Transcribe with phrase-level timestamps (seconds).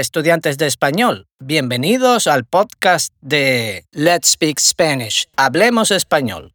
[0.00, 6.54] Estudiantes de español, bienvenidos al podcast de Let's Speak Spanish, Hablemos Español.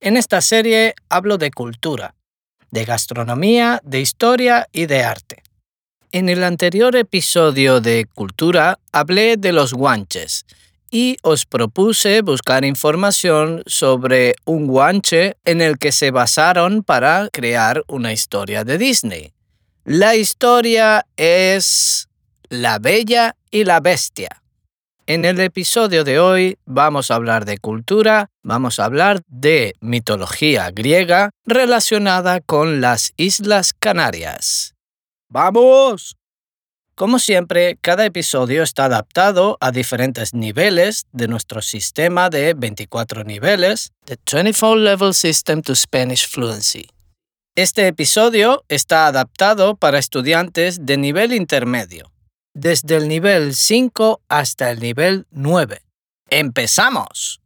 [0.00, 2.14] En esta serie hablo de cultura,
[2.70, 5.42] de gastronomía, de historia y de arte.
[6.10, 10.46] En el anterior episodio de Cultura hablé de los guanches
[10.90, 17.82] y os propuse buscar información sobre un guanche en el que se basaron para crear
[17.88, 19.32] una historia de Disney.
[19.84, 22.08] La historia es
[22.48, 24.40] La Bella y la Bestia.
[25.08, 30.70] En el episodio de hoy vamos a hablar de cultura, vamos a hablar de mitología
[30.70, 34.76] griega relacionada con las Islas Canarias.
[35.28, 36.16] ¡Vamos!
[36.94, 43.90] Como siempre, cada episodio está adaptado a diferentes niveles de nuestro sistema de 24 niveles,
[44.04, 46.88] The 24 Level System to Spanish Fluency.
[47.54, 52.10] Este episodio está adaptado para estudiantes de nivel intermedio,
[52.54, 55.82] desde el nivel 5 hasta el nivel 9.
[56.30, 57.42] ¡Empezamos!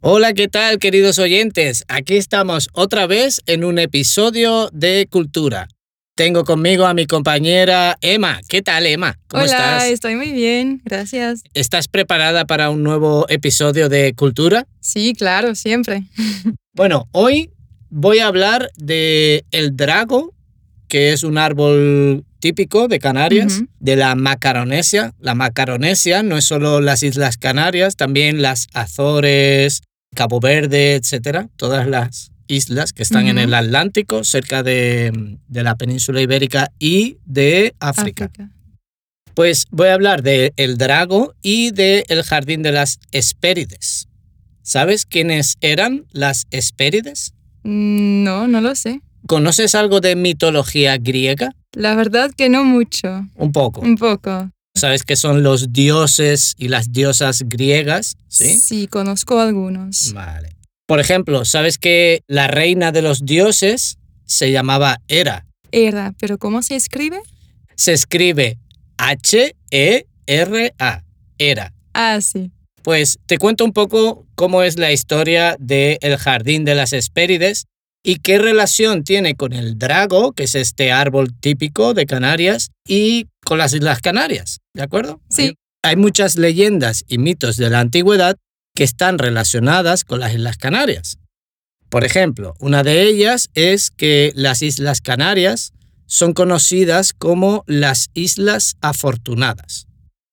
[0.00, 1.84] Hola, ¿qué tal queridos oyentes?
[1.86, 5.68] Aquí estamos otra vez en un episodio de Cultura.
[6.16, 8.40] Tengo conmigo a mi compañera Emma.
[8.48, 9.18] ¿Qué tal, Emma?
[9.28, 11.42] ¿Cómo Hola, estoy muy bien, gracias.
[11.52, 14.66] ¿Estás preparada para un nuevo episodio de Cultura?
[14.80, 16.04] Sí, claro, siempre.
[16.72, 17.50] bueno, hoy
[17.90, 20.32] voy a hablar de el drago,
[20.88, 25.12] que es un árbol típico de Canarias, de la Macaronesia.
[25.20, 29.82] La Macaronesia no es solo las Islas Canarias, también las Azores,
[30.14, 36.20] Cabo Verde, etcétera, todas las islas que están en el Atlántico, cerca de, la península
[36.20, 38.30] ibérica y de África.
[39.34, 44.08] Pues voy a hablar del el Drago y del el Jardín de las Hespérides.
[44.62, 47.34] ¿Sabes quiénes eran las Hespérides?
[47.62, 49.02] Mm, no, no lo sé.
[49.26, 51.52] ¿Conoces algo de mitología griega?
[51.72, 53.26] La verdad que no mucho.
[53.34, 53.80] Un poco.
[53.82, 54.50] Un poco.
[54.74, 58.16] ¿Sabes qué son los dioses y las diosas griegas?
[58.28, 60.12] Sí, sí conozco algunos.
[60.12, 60.56] Vale.
[60.86, 65.44] Por ejemplo, ¿sabes que la reina de los dioses se llamaba Hera?
[65.72, 67.20] Hera, pero ¿cómo se escribe?
[67.74, 68.58] Se escribe
[68.96, 70.04] H-E-R-A,
[71.38, 71.74] Hera.
[71.92, 72.52] Ah, sí.
[72.82, 77.64] Pues te cuento un poco cómo es la historia del Jardín de las Hespérides
[78.04, 83.26] y qué relación tiene con el drago, que es este árbol típico de Canarias, y
[83.44, 85.20] con las Islas Canarias, ¿de acuerdo?
[85.28, 85.56] Sí.
[85.82, 88.36] Hay muchas leyendas y mitos de la antigüedad
[88.76, 91.18] que están relacionadas con las Islas Canarias.
[91.88, 95.72] Por ejemplo, una de ellas es que las Islas Canarias
[96.04, 99.86] son conocidas como las Islas Afortunadas.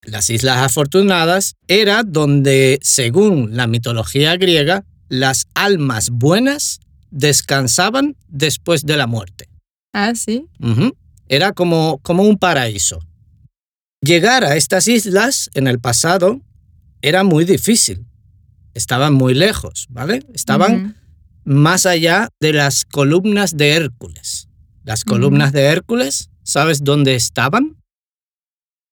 [0.03, 6.81] Las Islas Afortunadas era donde, según la mitología griega, las almas buenas
[7.11, 9.47] descansaban después de la muerte.
[9.93, 10.47] Ah, sí.
[11.29, 12.99] Era como, como un paraíso.
[14.01, 16.41] Llegar a estas islas en el pasado
[17.01, 18.05] era muy difícil
[18.73, 20.23] estaban muy lejos, ¿vale?
[20.34, 20.95] Estaban
[21.45, 24.47] más allá de las columnas de Hércules.
[24.84, 27.78] Las columnas de Hércules, ¿sabes dónde estaban?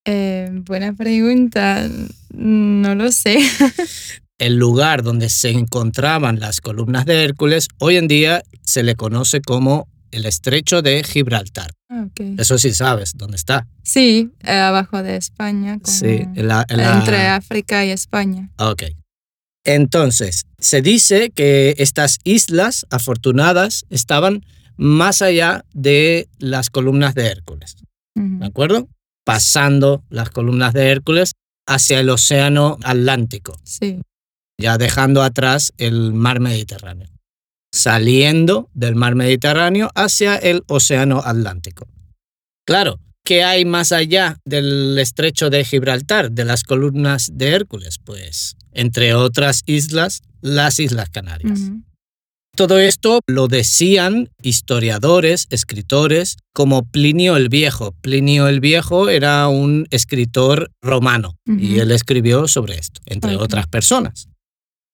[0.06, 1.88] Eh, buena pregunta,
[2.34, 3.40] no lo sé.
[4.38, 9.42] El lugar donde se encontraban las columnas de Hércules hoy en día se le conoce
[9.42, 11.72] como el estrecho de Gibraltar.
[11.90, 13.68] Ah, Eso sí sabes dónde está.
[13.84, 15.78] Sí, eh, abajo de España.
[15.84, 18.50] sí, entre África y España.
[18.58, 18.84] Ok.
[19.64, 24.46] Entonces, se dice que estas islas afortunadas estaban
[24.78, 27.76] más allá de las columnas de Hércules.
[28.16, 28.88] ¿De acuerdo?
[29.24, 31.34] Pasando las columnas de Hércules
[31.68, 33.60] hacia el océano Atlántico.
[33.64, 34.02] Sí.
[34.60, 37.10] Ya dejando atrás el mar Mediterráneo.
[37.72, 41.88] Saliendo del mar Mediterráneo hacia el océano Atlántico.
[42.66, 48.00] Claro, ¿qué hay más allá del estrecho de Gibraltar, de las columnas de Hércules?
[48.04, 51.71] Pues entre otras islas, las Islas Canarias.
[52.56, 57.94] Todo esto lo decían historiadores, escritores, como Plinio el Viejo.
[58.01, 64.27] Plinio el Viejo era un escritor romano y él escribió sobre esto, entre otras personas.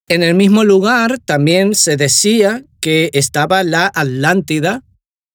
[0.07, 4.83] En el mismo lugar también se decía que estaba la Atlántida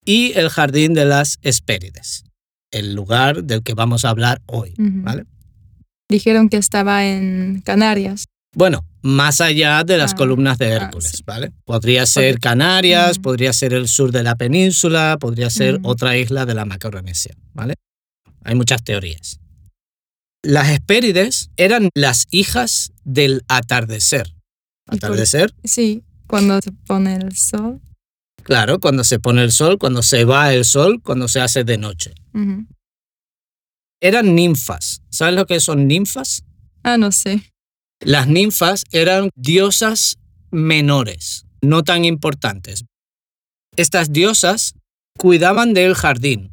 [0.04, 2.24] y el Jardín de las Hespérides,
[2.70, 4.74] el lugar del que vamos a hablar hoy.
[4.78, 5.24] ¿vale?
[6.08, 8.26] Dijeron que estaba en Canarias.
[8.54, 11.52] Bueno, más allá de las ah, columnas de ah, Hércules, ¿vale?
[11.64, 16.54] Podría ser Canarias, podría ser el sur de la península, podría ser otra isla de
[16.54, 17.74] la Macaronesia, ¿vale?
[18.44, 19.40] Hay muchas teorías.
[20.42, 24.34] Las Hespérides eran las hijas del atardecer.
[24.86, 25.54] ¿Atardecer?
[25.64, 27.80] Sí, cuando se pone el sol.
[28.42, 31.78] Claro, cuando se pone el sol, cuando se va el sol, cuando se hace de
[31.78, 32.12] noche.
[34.00, 35.02] Eran ninfas.
[35.10, 36.44] ¿Sabes lo que son ninfas?
[36.82, 37.51] Ah, no sé.
[38.04, 40.18] Las ninfas eran diosas
[40.50, 42.84] menores, no tan importantes.
[43.76, 44.74] Estas diosas
[45.18, 46.52] cuidaban del jardín,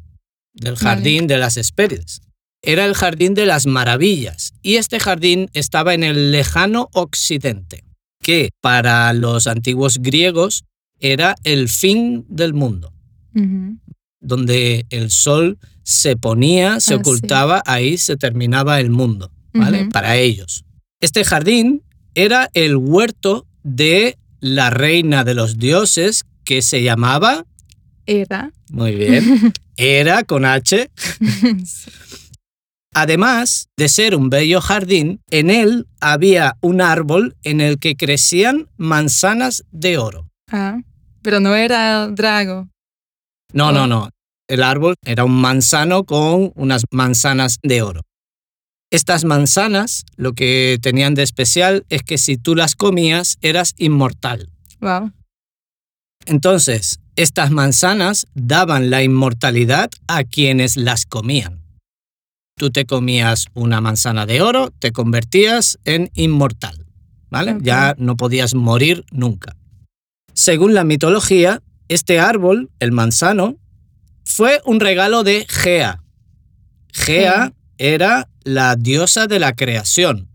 [0.54, 0.84] del Vale.
[0.84, 2.20] jardín de las Hespérides.
[2.62, 7.84] Era el jardín de las maravillas y este jardín estaba en el lejano occidente,
[8.22, 10.64] que para los antiguos griegos
[10.98, 12.92] era el fin del mundo,
[14.20, 17.00] donde el sol se ponía, se Ah, sí.
[17.00, 19.86] ocultaba, ahí se terminaba el mundo, ¿vale?
[19.86, 20.64] Para ellos.
[21.00, 21.82] Este jardín
[22.14, 27.46] era el huerto de la reina de los dioses que se llamaba,
[28.06, 28.52] Era.
[28.70, 30.90] muy bien, era con H.
[32.92, 38.68] Además de ser un bello jardín, en él había un árbol en el que crecían
[38.76, 40.28] manzanas de oro.
[40.50, 40.78] ah,
[41.22, 42.68] pero no era Drago.
[43.52, 43.72] No, Oh.
[43.72, 44.08] no, no.
[44.48, 48.00] El árbol era un manzano con unas manzanas de oro.
[48.90, 54.50] Estas manzanas lo que tenían de especial es que si tú las comías eras inmortal.
[54.80, 55.12] Wow.
[56.26, 61.60] Entonces, estas manzanas daban la inmortalidad a quienes las comían.
[62.56, 66.86] Tú te comías una manzana de oro, te convertías en inmortal,
[67.30, 67.58] ¿vale?
[67.62, 69.56] Ya no podías morir nunca.
[70.34, 73.56] Según la mitología, este árbol, el manzano,
[74.24, 76.02] fue un regalo de Gea.
[76.92, 80.28] Gea era la diosa de la creación.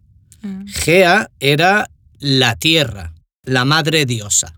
[0.43, 3.13] Ah, Gea era la tierra,
[3.43, 4.57] la madre diosa.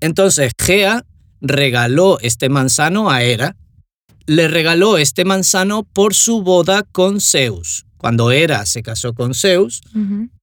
[0.00, 1.04] Entonces Gea
[1.40, 3.56] regaló este manzano a Hera.
[4.26, 7.84] Le regaló este manzano por su boda con Zeus.
[7.98, 9.82] Cuando Hera se casó con Zeus.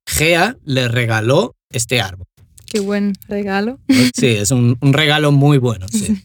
[0.05, 2.27] Gea le regaló este árbol.
[2.67, 3.79] Qué buen regalo.
[4.15, 5.87] Sí, es un, un regalo muy bueno.
[5.89, 6.23] sí.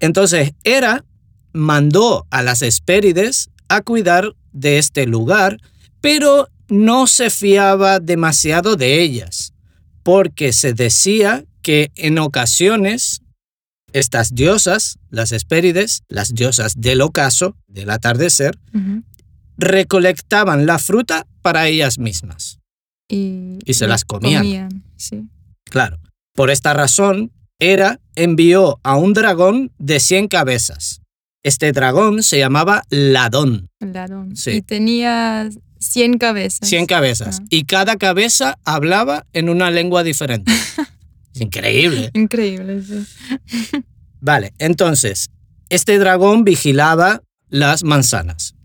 [0.00, 1.04] Entonces Hera
[1.52, 5.60] mandó a las Hespérides a cuidar de este lugar,
[6.00, 9.52] pero no se fiaba demasiado de ellas,
[10.02, 13.22] porque se decía que en ocasiones
[13.92, 18.58] estas diosas, las Hespérides, las diosas del ocaso, del atardecer,
[19.56, 22.58] recolectaban la fruta para ellas mismas.
[23.08, 24.82] Y, Y se las comían.
[24.96, 25.28] Sí.
[25.64, 25.98] Claro.
[26.34, 31.00] Por esta razón, Hera envió a un dragón de 100 cabezas.
[31.46, 34.34] Este dragón se llamaba Ladón, El ladrón.
[34.34, 34.50] Sí.
[34.50, 35.48] Y tenía
[35.78, 36.68] 100 cabezas.
[36.68, 37.38] 100 cabezas.
[37.40, 37.46] Ah.
[37.50, 40.50] Y cada cabeza hablaba en una lengua diferente.
[40.50, 42.10] Es Increíble.
[42.14, 43.80] Increíble, sí.
[44.18, 45.30] Vale, entonces,
[45.68, 48.56] este dragón vigilaba las manzanas.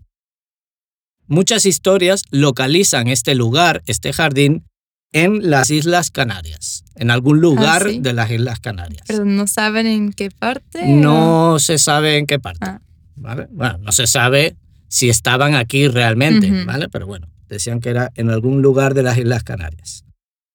[1.28, 4.66] Muchas historias localizan este lugar, este jardín,
[5.12, 7.98] en las Islas Canarias, en algún lugar sí?
[8.00, 9.02] de las Islas Canarias.
[9.06, 10.86] Pero no saben en qué parte.
[10.86, 12.66] No se sabe en qué parte.
[12.66, 12.80] Ah.
[13.16, 13.46] ¿vale?
[13.50, 14.56] Bueno, no se sabe
[14.88, 16.64] si estaban aquí realmente.
[16.64, 16.88] ¿vale?
[16.88, 20.04] Pero bueno, decían que era en algún lugar de las Islas Canarias.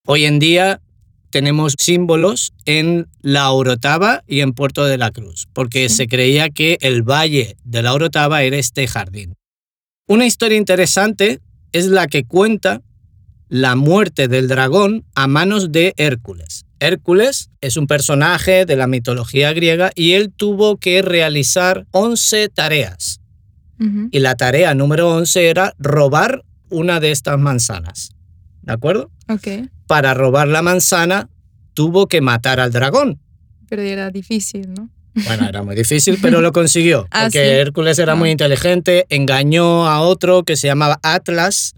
[0.06, 0.82] Hoy en día
[1.30, 5.96] tenemos símbolos en la Orotava y en Puerto de la Cruz, porque Sí.
[5.98, 9.34] se creía que el valle de la Orotava era este jardín.
[10.08, 11.42] Una historia interesante
[11.74, 12.82] es la que cuenta
[13.50, 16.66] la muerte del dragón a manos de Hércules.
[16.80, 23.20] Hércules es un personaje de la mitología griega y él tuvo que realizar 11 tareas.
[24.12, 28.10] Y la tarea número 11 era robar una de estas manzanas.
[28.64, 29.12] ¿De acuerdo?
[29.30, 29.48] Ok.
[29.86, 31.30] Para robar la manzana
[31.76, 33.20] tuvo que matar al dragón.
[33.70, 34.90] Pero era difícil, ¿no?
[35.14, 37.08] Bueno, era muy difícil, pero lo consiguió.
[37.12, 37.50] Ah, Porque ¿sí?
[37.50, 38.16] Hércules era Ah.
[38.16, 41.76] muy inteligente, engañó a otro que se llamaba Atlas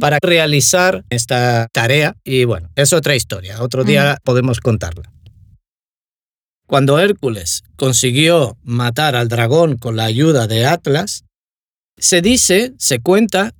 [0.00, 2.16] Para realizar esta tarea.
[2.24, 3.62] Y bueno, es otra historia.
[3.62, 5.10] Otro día podemos contarla.
[6.66, 11.24] Cuando Hércules consiguió matar al dragón con la ayuda de Atlas,
[11.96, 13.54] se dice, se cuenta,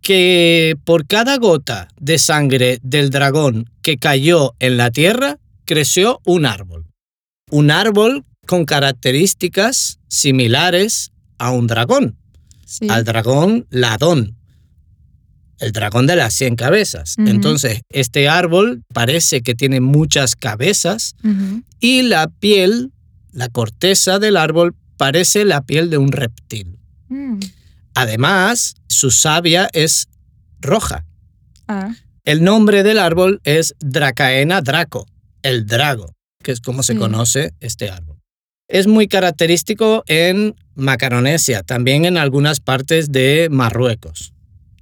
[0.00, 6.44] que por cada gota de sangre del dragón que cayó en la tierra, creció un
[6.44, 6.84] árbol.
[7.50, 12.18] Un árbol con características similares a un dragón
[12.66, 12.86] Sí.
[12.90, 14.36] al dragón Ladón,
[15.58, 17.14] el dragón de las 100 cabezas.
[17.18, 21.14] Entonces, este árbol parece que tiene muchas cabezas
[21.80, 22.92] y la piel,
[23.32, 26.78] la corteza del árbol, parece la piel de un reptil.
[27.08, 27.38] Mm.
[27.94, 30.08] Además, su savia es
[30.60, 31.04] roja.
[31.68, 31.94] Ah,
[32.24, 35.06] El nombre del árbol es Dracaena draco,
[35.42, 38.18] el drago, que es como se conoce este árbol.
[38.68, 44.32] Es muy característico en Macaronesia, también en algunas partes de Marruecos.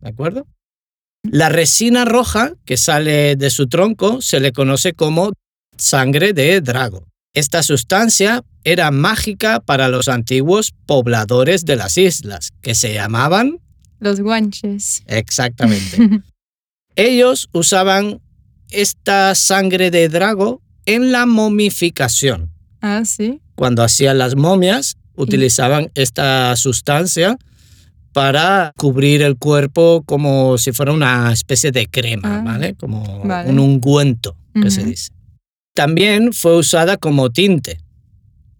[0.00, 0.46] ¿De acuerdo?
[1.30, 5.32] La resina roja que sale de su tronco se le conoce como
[5.76, 7.06] sangre de drago.
[7.34, 13.58] Esta sustancia era mágica para los antiguos pobladores de las islas, que se llamaban
[14.00, 15.02] Los guanches.
[15.06, 16.22] exactamente.
[16.96, 18.20] Ellos usaban
[18.70, 22.50] esta sangre de drago en la momificación.
[22.80, 23.40] ah, sí.
[23.54, 27.36] Cuando hacían las momias, utilizaban esta sustancia
[28.12, 32.74] para cubrir el cuerpo como si fuera una especie de crema, Ah, ¿vale?
[32.74, 33.50] Como vale.
[33.50, 35.10] un ungüento, que se dice.
[35.74, 37.80] También fue usada como tinte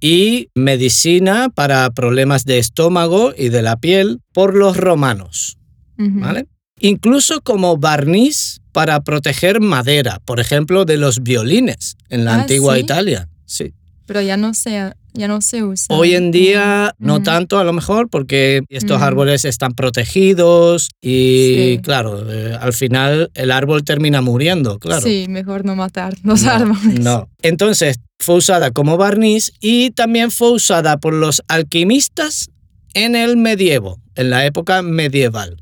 [0.01, 5.59] y medicina para problemas de estómago y de la piel por los romanos.
[5.99, 6.47] ¿vale?
[6.81, 12.75] Incluso como barniz para proteger madera, por ejemplo, de los violines en la Ah, antigua
[12.75, 12.81] ¿sí?
[12.81, 13.29] Italia.
[13.45, 13.75] Sí.
[14.07, 15.87] Pero ya no se, ya no se usa.
[15.95, 21.81] Hoy en día no tanto a lo mejor porque estos árboles están protegidos y Sí.
[21.83, 25.03] claro, eh, al final el árbol termina muriendo, claro.
[25.03, 27.01] Sí, mejor no matar los No, árboles.
[27.01, 27.29] No.
[27.43, 32.49] Entonces fue usada como barniz y también fue usada por los alquimistas
[32.95, 35.57] en el medievo, en la época medieval.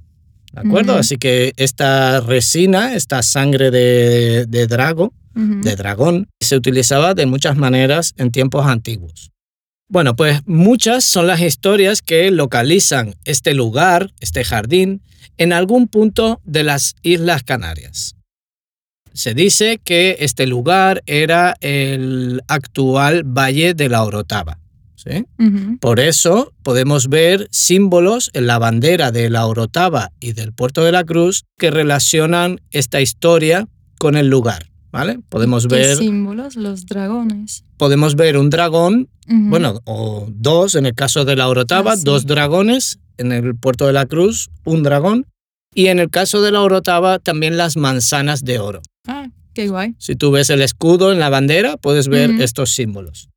[0.53, 0.93] ¿De acuerdo?
[0.95, 1.01] Ujú.
[1.01, 5.61] Así que esta resina, esta sangre de, de drago, Ujú.
[5.63, 9.31] de dragón, se utilizaba de muchas maneras en tiempos antiguos.
[9.91, 15.03] Bueno, pues muchas son las historias que localizan este lugar, este jardín,
[15.37, 18.15] en algún punto de las Islas Canarias.
[19.13, 24.61] Se dice que este lugar era el actual Valle de la Orotava.
[24.95, 25.27] ¿sí?
[25.81, 30.93] Por eso podemos ver símbolos en la bandera de la Orotava y del Puerto de
[30.93, 33.67] la Cruz que relacionan esta historia
[33.99, 34.70] con el lugar.
[34.93, 35.21] ¿Vale?
[35.29, 36.57] Podemos ¿Qué ver, símbolos?
[36.57, 37.65] Los dragones.
[37.77, 39.49] podemos ver un dragón, Ujú.
[39.51, 42.03] bueno, o dos en el caso de la Orotava, Ah, sí.
[42.05, 45.27] dos dragones, en el Puerto de la Cruz, un dragón,
[45.75, 48.83] y en el caso de la Orotava también las manzanas de oro.
[49.07, 49.95] Ah, qué guay.
[49.99, 52.43] Si tú ves el escudo en la bandera, puedes ver Ujú.
[52.43, 53.29] estos símbolos.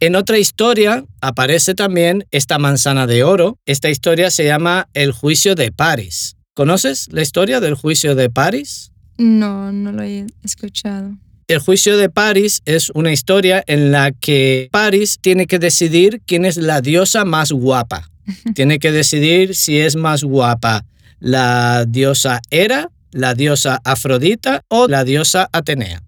[0.00, 3.58] En otra historia aparece también esta manzana de oro.
[3.66, 6.36] Esta historia se llama El juicio de París.
[6.54, 8.92] ¿Conoces la historia del juicio de París?
[9.18, 11.16] No, no lo he escuchado.
[11.48, 16.44] El juicio de París es una historia en la que París tiene que decidir quién
[16.44, 18.10] es la diosa más guapa.
[18.56, 20.84] Tiene que decidir si es más guapa
[21.20, 26.02] la diosa Hera, la diosa Afrodita o la diosa Atenea.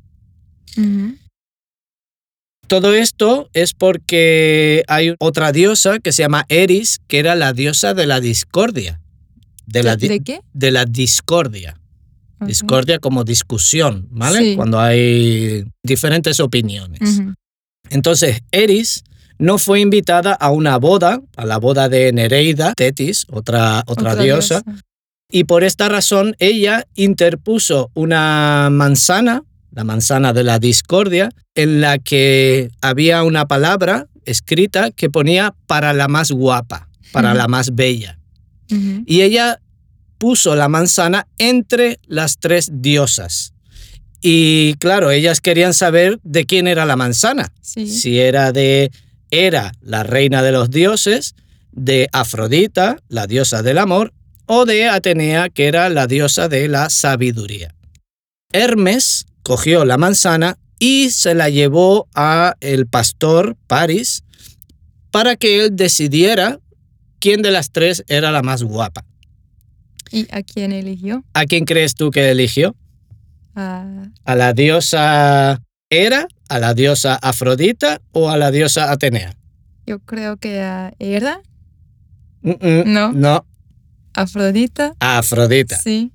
[2.66, 7.94] Todo esto es porque hay otra diosa que se llama Eris, que era la diosa
[7.94, 9.00] de la discordia.
[9.66, 10.40] De la, di- ¿De qué?
[10.52, 11.78] de la discordia.
[12.40, 14.38] Discordia como discusión, ¿vale?
[14.38, 14.56] Sí.
[14.56, 17.22] Cuando hay diferentes opiniones.
[17.90, 19.04] Entonces, Eris
[19.38, 24.62] no fue invitada a una boda, a la boda de Nereida, Tetis, otra, otra, diosa,
[25.30, 31.98] y por esta razón ella interpuso una manzana, la manzana de la discordia, en la
[31.98, 38.18] que había una palabra escrita que ponía para la más guapa, para la más bella.
[38.68, 39.60] Y ella
[40.18, 43.54] puso la manzana entre las tres diosas.
[44.20, 47.52] Y claro, ellas querían saber de quién era la manzana.
[47.62, 47.86] Sí.
[47.86, 48.90] Si era de
[49.30, 51.34] Hera, la reina de los dioses,
[51.72, 54.12] de Afrodita, la diosa del amor,
[54.46, 57.74] o de Atenea, que era la diosa de la sabiduría.
[58.52, 64.24] Hermes cogió la manzana y se la llevó a el pastor Paris
[65.10, 66.60] para que él decidiera
[67.18, 69.04] quién de las tres era la más guapa.
[70.10, 71.24] ¿Y a quién eligió?
[71.34, 72.74] ¿A quién crees tú que eligió?
[73.54, 73.86] A
[74.24, 75.60] ¿A la diosa
[75.90, 79.34] Hera, a la diosa Afrodita o a la diosa Atenea?
[79.86, 81.40] yo creo que a Hera,
[82.42, 83.12] Mm, mm, No.
[83.12, 83.46] No,
[84.14, 84.94] Afrodita.
[85.00, 85.76] a Afrodita.
[85.78, 86.12] Sí.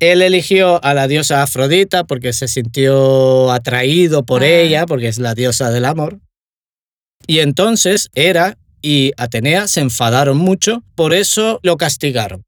[0.00, 4.48] Él eligió a la diosa Afrodita porque se sintió atraído por Ah.
[4.48, 6.20] ella, porque es la diosa del amor.
[7.26, 12.42] Y entonces Hera y Atenea se enfadaron mucho, por eso lo castigaron.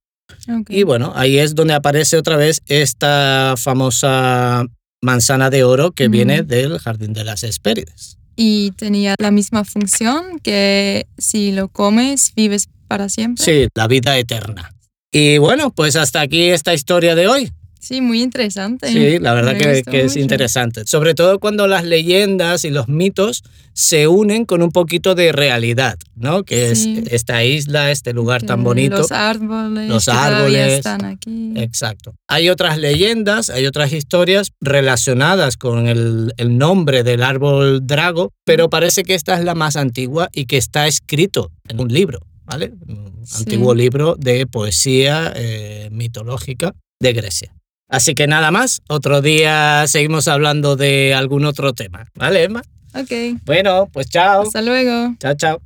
[0.68, 4.66] Y bueno, ahí es donde aparece otra vez esta famosa
[5.00, 8.18] manzana de oro que viene del Jardín de las Hespérides.
[8.36, 13.44] Y tenía la misma función que si lo comes, vives para siempre.
[13.44, 14.74] Sí, la vida eterna.
[15.12, 17.52] Y bueno, pues hasta aquí esta historia de hoy.
[17.82, 18.86] Sí, muy interesante.
[18.92, 20.84] Sí, la verdad que, que es interesante.
[20.86, 25.98] Sobre todo cuando las leyendas y los mitos se unen con un poquito de realidad,
[26.14, 26.44] ¿no?
[26.44, 27.02] Que Sí.
[27.04, 28.98] es esta isla, este lugar tan Que bonito.
[28.98, 29.88] Los árboles.
[29.88, 30.72] Los que árboles.
[30.74, 31.54] están aquí.
[31.56, 32.14] Exacto.
[32.28, 38.70] Hay otras leyendas, hay otras historias relacionadas con el, el nombre del árbol drago, pero
[38.70, 42.74] parece que esta es la más antigua y que está escrito en un libro, ¿vale?
[42.86, 43.38] Un Sí.
[43.40, 47.52] antiguo libro de poesía eh, mitológica de Grecia.
[47.92, 52.62] Así que nada más, otro día seguimos hablando de algún otro tema, ¿vale, Emma?
[52.94, 53.42] Ok.
[53.44, 54.44] Bueno, pues chao.
[54.44, 55.14] Hasta luego.
[55.18, 55.62] Chao, chao.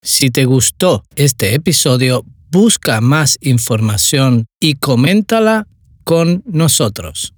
[0.00, 5.66] Si te gustó este episodio, busca más información y coméntala
[6.04, 7.34] con nosotros.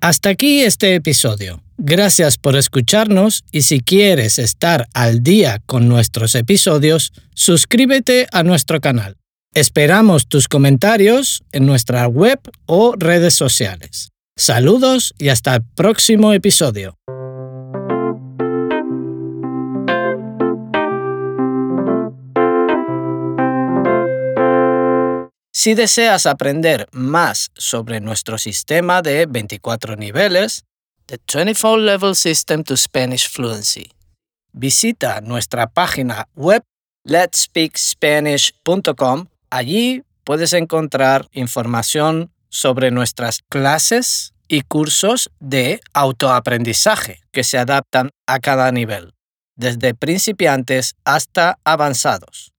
[0.00, 1.60] Hasta aquí este episodio.
[1.76, 8.80] Gracias por escucharnos y si quieres estar al día con nuestros episodios, suscríbete a nuestro
[8.80, 9.16] canal.
[9.54, 14.08] Esperamos tus comentarios en nuestra web o redes sociales.
[14.34, 16.96] Saludos y hasta el próximo episodio.
[25.52, 30.64] Si deseas aprender más sobre nuestro sistema de 24 niveles,
[31.04, 33.92] The 24 Level System to Spanish Fluency,
[34.54, 36.62] visita nuestra página web
[37.04, 39.26] letspeakspanish.com.
[39.52, 48.38] Allí puedes encontrar información sobre nuestras clases y cursos de autoaprendizaje que se adaptan a
[48.40, 49.12] cada nivel,
[49.54, 52.52] desde principiantes hasta avanzados.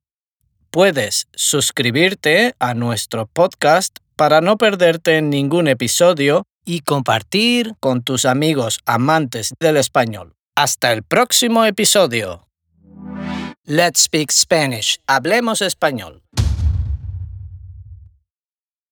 [0.70, 8.82] Puedes suscribirte a nuestro podcast para no perderte ningún episodio y compartir con tus amigos
[8.86, 10.36] amantes del español.
[10.56, 12.48] Hasta el próximo episodio.
[13.66, 15.00] Let's Speak Spanish.
[15.08, 16.23] Hablemos español.